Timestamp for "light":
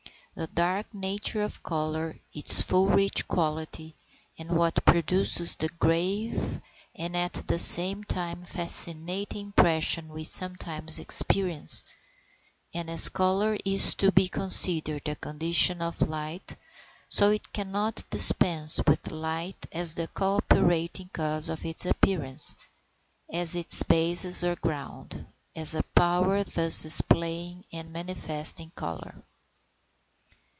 16.01-16.55, 19.11-19.65